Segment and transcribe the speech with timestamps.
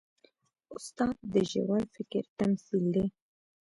[0.75, 3.05] استاد د ژور فکر تمثیل دی.